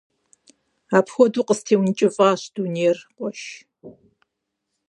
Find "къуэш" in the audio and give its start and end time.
3.15-3.41